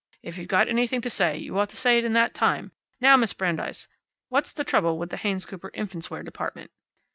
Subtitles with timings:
[0.23, 2.71] If you've got anything to say you ought to say it in that time.
[2.99, 3.87] Now, Miss Brandeis,
[4.29, 6.71] what's the trouble with the Haynes Cooper infants' wear department?"